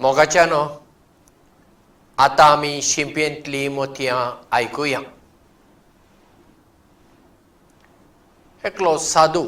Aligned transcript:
मोगाच्यानो 0.00 0.62
आतां 2.18 2.46
आमी 2.50 2.80
शिंपेंतलीं 2.82 3.68
मोतयां 3.70 4.20
आयकुया. 4.56 5.00
एकलो 8.64 8.96
साधू 8.98 9.44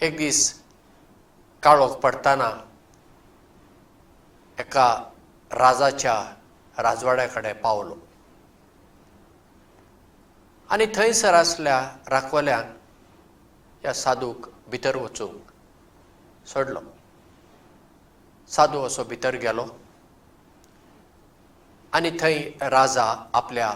एक 0.00 0.16
दीस 0.16 0.40
काळोख 1.62 1.96
पडटाना 2.00 2.50
एका 4.58 4.88
राजाच्या 5.50 6.16
राजवाड्या 6.78 7.26
कडेन 7.28 7.56
पावलो. 7.62 7.96
आनी 10.68 10.86
थंयसर 10.94 11.34
आसल्या 11.34 11.80
राखवल्यान 12.08 12.76
ह्या 13.82 13.94
साधूक 13.94 14.48
भितर 14.70 14.96
वचूंक 14.96 15.52
सोडलो 16.48 16.80
साधू 18.48 18.82
असो 18.86 19.04
भितर 19.04 19.34
गेलो. 19.36 19.64
आनी 21.92 22.10
थंय 22.20 22.38
राजा 22.70 23.04
आपल्या 23.34 23.72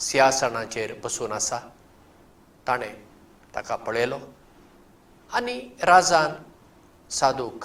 सिंहासनाचेर 0.00 0.92
बसून 1.04 1.32
आसा. 1.32 1.58
ताणें 2.66 2.94
ताका 3.54 3.76
पळयलो. 3.76 4.18
आनी 5.32 5.58
राजान 5.82 6.34
साधूक 7.10 7.64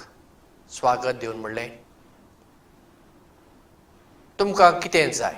स्वागत 0.70 1.18
दिवन 1.20 1.36
म्हणलें 1.36 1.68
तुमकां 4.38 4.70
कितें 4.80 5.10
जाय? 5.12 5.36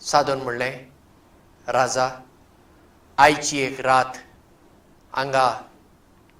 साधून 0.00 0.42
म्हणलें 0.42 0.74
राजा 1.68 2.08
आयची 3.18 3.60
एक 3.62 3.80
रात 3.80 4.18
हांगा 5.12 5.46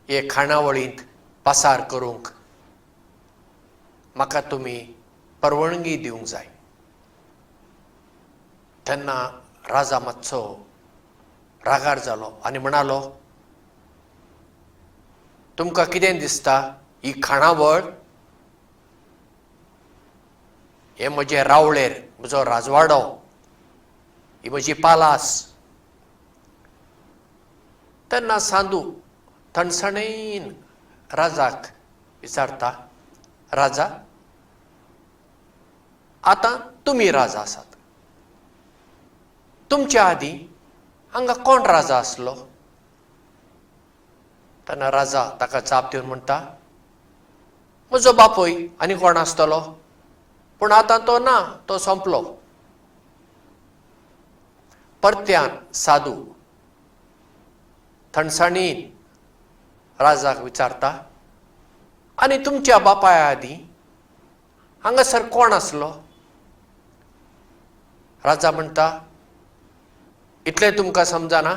हे 0.08 0.26
खाणावळींत 0.30 1.02
पासार 1.44 1.80
करूंक 1.90 2.28
म्हाका 4.16 4.40
तुमी 4.40 4.78
परवणगी 5.42 5.96
दिवंक 5.96 6.24
जाय. 6.24 6.46
तेन्ना 8.86 9.14
राजा 9.70 9.98
मातसो 9.98 10.42
रागार 11.66 11.98
जालो 11.98 12.30
आनी 12.44 12.58
म्हणालो 12.58 13.00
तुमकां 15.58 15.86
कितें 15.86 16.18
दिसता? 16.18 16.56
ही 17.04 17.12
खाणावळ? 17.22 17.80
हे 20.98 21.08
म्हजे 21.08 21.42
रावळेर 21.44 21.92
म्हजो 22.18 22.44
राजवाडो 22.44 23.00
ही 24.44 24.48
म्हजी 24.50 24.72
पालास. 24.72 25.54
तेन्ना 28.10 28.38
सांदू 28.38 28.82
थंडसाणेन 29.54 30.52
राजाक 31.12 31.66
विचारता 32.22 32.70
राजा? 33.52 33.86
आतां 36.24 36.56
तुमी 36.86 37.10
राजा 37.10 37.40
आसात. 37.40 37.76
तुमच्या 39.70 40.04
आदीं 40.04 40.36
हांगा 41.14 41.34
कोण 41.34 41.62
राजा 41.62 41.98
आसलो? 41.98 42.34
तेन्ना 44.66 44.90
राजा 44.90 45.24
ताका 45.40 45.60
जाप 45.60 45.90
दिवन 45.92 46.06
म्हणटा 46.06 46.38
म्हजो 47.92 48.12
बापूय 48.12 48.54
आनी 48.80 48.94
कोण 48.94 49.16
आसतलो? 49.16 49.60
पूण 50.60 50.72
आतां 50.72 50.98
तो 51.06 51.18
ना 51.18 51.38
तो 51.68 51.78
सोंपलो. 51.78 52.22
परत्यान 55.02 55.72
साधू 55.74 56.14
थंडसाणीन 58.14 58.78
राजाक 60.00 60.38
विचारता 60.38 60.90
आनी 62.22 62.36
तुमच्या 62.46 62.78
बापाया 62.78 63.28
आदीं 63.28 63.56
हांगासर 64.84 65.22
कोण 65.28 65.52
आसलो? 65.52 65.90
राजा 68.24 68.50
म्हणटा 68.50 68.88
इतलें 70.46 70.76
तुमकां 70.78 71.04
समजना 71.04 71.54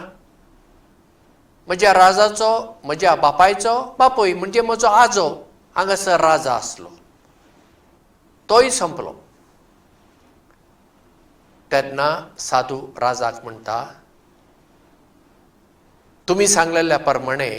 म्हज्या 1.68 1.94
राजाचो 1.94 2.80
म्हज्या 2.84 3.16
बापायचो 3.16 3.76
बापूय 4.00 4.34
म्हणजे 4.34 4.62
म्हजो 4.62 4.88
आजो 4.88 5.28
हांगासर 5.76 6.22
राजा 6.22 6.54
आसलो. 6.56 6.90
तोय 8.50 8.70
संपलो. 8.70 9.14
तेन्ना 11.72 12.10
साधू 12.40 12.80
राजाक 13.02 13.44
म्हणटा 13.44 13.84
तुमी 16.28 16.48
सांगलेल्या 16.48 16.98
प्रमाणे 17.00 17.50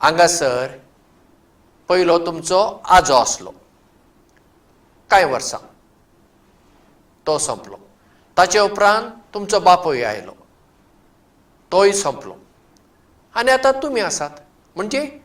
हांगासर 0.00 0.76
पयलो 1.88 2.18
तुमचो 2.18 2.82
आजो 2.84 3.14
आसलो. 3.14 3.50
कांय 5.10 5.24
वर्सां? 5.24 5.60
तो 7.26 7.38
संपलो. 7.38 7.76
ताचे 8.36 8.58
उपरांत 8.58 9.10
तुमचो 9.34 9.60
बापूय 9.60 10.04
आयलो. 10.04 10.32
तोय 11.72 11.92
संपलो. 11.92 12.34
आनी 13.34 13.50
आतां 13.50 13.72
तुमी 13.82 14.00
आसात. 14.00 14.30
म्हणजे 14.76 15.20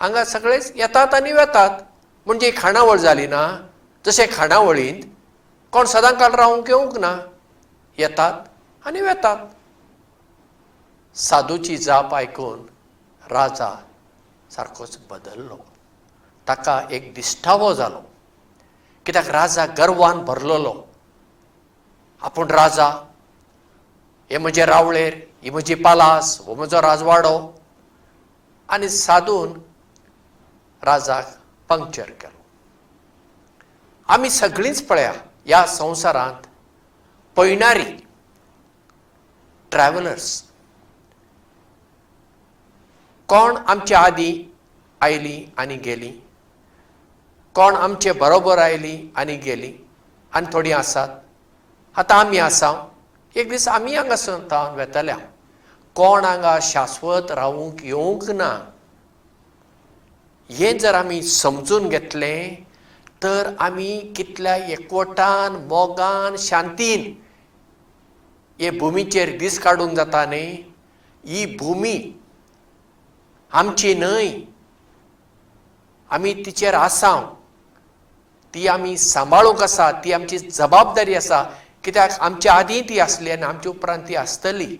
हांगा 0.00 0.24
सगळेच 0.24 0.72
येतात 0.76 1.14
आनी 1.14 1.32
वेतात. 1.32 1.80
म्हणजे 2.26 2.52
खाणावळ 2.56 2.96
जाली 2.96 3.26
ना. 3.26 3.68
जशें 4.06 4.26
खाणावळींत 4.36 5.02
कोण 5.72 5.84
सदां 5.84 6.14
काल 6.14 6.34
रावूंक 6.34 6.68
येवंक 6.68 6.98
ना. 6.98 7.20
येतात 7.98 8.32
आनी 8.86 9.00
वेतात. 9.00 9.36
साधूची 11.14 11.76
जाप 11.76 12.14
आयकून 12.14 12.66
राजा 13.30 13.84
सारकोच 14.50 14.98
बदल्लो 15.10 15.56
ताका 16.48 16.80
एक 16.90 17.12
दिश्टावो 17.14 17.72
जालो. 17.74 18.00
कित्याक 19.06 19.28
राजा 19.30 19.64
गर्वान 19.78 20.24
भरलेलो. 20.24 20.74
आपूण 22.22 22.50
राजा 22.50 22.88
हे 24.30 24.38
म्हजे 24.38 24.64
रावळेर 24.66 25.14
ही 25.42 25.50
म्हजी 25.50 25.74
पालास 25.74 26.40
हो 26.46 26.54
म्हजो 26.54 26.80
राजवाडो 26.82 27.36
आनी 28.68 28.88
सादून 28.88 29.52
राजाक 30.82 31.26
पंक्चर 31.68 32.10
केलो. 32.20 32.40
आमी 34.08 34.30
सगळींच 34.30 34.82
पळया 34.86 35.12
ह्या 35.46 35.66
संवसारांत 35.66 36.46
पळयणारी 37.36 37.90
ट्रॅव्हलर्स 39.72 40.42
कोण 43.28 43.56
आमच्या 43.56 44.00
आदीं 44.00 44.42
आयलीं 45.00 45.50
आनी 45.60 45.76
गेलीं 45.84 46.12
कोण 47.56 47.74
आमचे 47.74 48.12
बरोबर 48.12 48.58
आयलीं 48.58 48.98
आनी 49.20 49.36
गेलीं 49.44 49.72
आनी 50.36 50.46
थोडीं 50.52 50.72
आसात. 50.74 51.08
आतां 51.96 52.18
आमी 52.24 52.38
आसा 52.38 52.70
एक 53.36 53.48
दीस 53.50 53.66
आमी 53.68 53.94
हांगा 53.94 54.16
संतान 54.16 54.74
वेतल्या. 54.76 55.16
कोण 55.96 56.24
हांगा 56.24 56.58
शाश्वत 56.62 57.30
रावूंक 57.38 57.80
येवंक 57.84 58.28
ना 58.30 58.48
हें 60.50 60.78
जर 60.78 60.94
आमी 60.94 61.22
समजून 61.22 61.88
घेतलें 61.88 62.54
तर 63.22 63.50
आमी 63.66 63.88
कितल्या 64.16 64.56
एकवटान 64.74 65.56
मोगान 65.68 66.36
शांतीन 66.38 67.12
हे 68.60 68.70
भुमीचेर 68.78 69.36
दीस 69.38 69.58
काडूंक 69.60 69.94
जाता 69.96 70.24
न्ही 70.26 70.62
ही 71.24 71.46
भुमी 71.60 71.96
आमची 73.52 73.94
न्हय 73.94 74.30
आमी 76.10 76.34
तिचेर 76.44 76.74
आसाव 76.74 77.24
ती 78.56 78.66
आमी 78.68 78.96
सांबाळूंक 78.96 79.62
आसा 79.62 79.90
ती 80.04 80.12
आमची 80.12 80.38
जबाबदारी 80.38 81.14
आसा. 81.14 81.42
कित्याक? 81.84 82.10
आमच्या 82.20 82.52
आदीं 82.52 82.82
ती 82.88 82.98
आसली 82.98 83.30
आनी 83.30 83.42
आमच्या 83.42 83.70
उपरांत 83.70 84.02
ती 84.08 84.14
आसतली. 84.16 84.76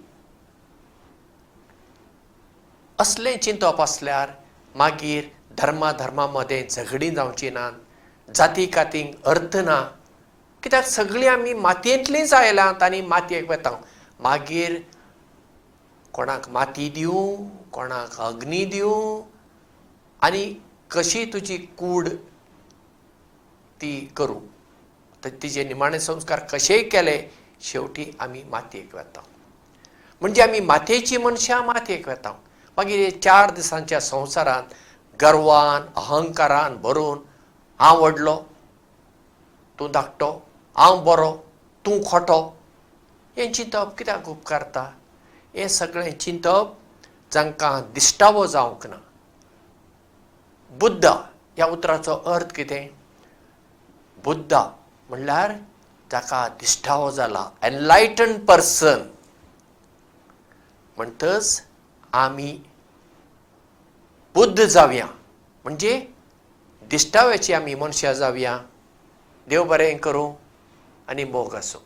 असलें 2.99 3.37
चिंतप 3.39 3.81
आसल्यार 3.81 4.31
मागीर 4.75 5.25
धर्मा 5.59 5.91
धर्मा 5.93 6.27
मदें 6.27 6.63
झगडीं 6.71 7.15
जावची 7.15 7.51
नात 7.51 8.33
जाती 8.35 8.67
कातींक 8.67 9.27
अर्थ 9.27 9.57
ना. 9.57 9.81
कित्याक? 10.63 10.85
सगळीं 10.85 11.29
आमी 11.29 11.53
मातयेंतलींच 11.55 12.33
आयल्यांत 12.35 12.83
आनी 12.83 13.01
मातयेक 13.01 13.51
वेता 13.51 13.77
मागीर 14.21 14.81
कोणाक 16.13 16.49
माती 16.49 16.89
दिवं 16.89 17.49
कोणाक 17.73 18.21
अग्नी 18.21 18.65
दिवं 18.65 19.23
आनी 20.23 20.45
कशी 20.91 21.25
तुजी 21.25 21.57
कूड 21.57 22.09
ती 23.81 23.99
करूं. 24.17 24.41
तिचे 25.23 25.65
निमाणे 25.65 25.99
संस्कार 26.01 26.41
कशेय 26.53 26.83
केले 26.83 27.19
शेवटी 27.61 28.05
आमी 28.21 28.43
मातयेक 28.51 28.95
वेता. 28.95 29.21
म्हणजे 30.23 30.43
आमी 30.43 30.61
मातयेची 30.61 31.17
मनशां 31.19 31.63
मातयेक 31.65 32.09
वेता. 32.09 32.33
मागीर 32.79 33.11
चार 33.23 33.51
दिसांच्या 33.55 34.01
संवसारांत 34.01 34.75
गर्वान 35.21 35.83
अहंकारान 35.97 36.77
भरून 36.83 37.19
हांव 37.81 38.01
व्हडलो 38.01 38.37
तूं 39.79 39.91
धाकटो 39.93 40.31
हांव 40.77 41.01
बरो 41.05 41.33
तूं 41.85 42.03
खोटो 42.05 42.41
हें 43.37 43.53
चिंतप 43.53 43.95
कित्याक 43.99 44.29
उपकारता 44.29 44.83
हें 45.55 45.69
सगळें 45.69 46.19
चिंतप 46.19 46.73
जांकां 47.33 47.81
दिश्टावो 47.95 48.47
जावंक 48.47 48.87
ना. 48.87 48.97
बुद्ध 50.73 51.05
ह्या 51.07 51.67
उतराचो 51.67 52.15
अर्थ 52.33 52.55
कितें 52.55 52.89
बुद्धा 54.25 54.63
म्हणल्यार 55.09 55.53
जाका 56.11 56.47
दिश्टावो 56.61 57.11
जाला 57.11 57.49
एनलायटन 57.63 58.39
पर्सन 58.45 59.03
म्हणटच 60.97 61.63
आमी 62.13 62.53
बुद्ध 64.35 64.65
जावया. 64.65 65.07
म्हणजे 65.65 65.99
दिश्टाव्याची 66.91 67.53
आमी 67.53 67.75
मनशां 67.75 68.13
जावया. 68.15 68.59
देव 69.49 69.65
बरें 69.65 69.97
करूं 69.99 70.33
आनी 71.09 71.25
मोग 71.25 71.55
आसूं 71.55 71.81